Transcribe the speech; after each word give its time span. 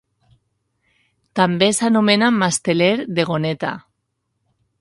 També 1.41 1.69
s'anomena 1.79 2.31
masteler 2.39 2.91
de 3.19 3.29
goneta. 3.33 3.79